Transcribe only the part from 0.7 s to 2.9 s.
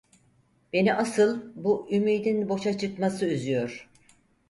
Beni asıl, bu ümidin boşa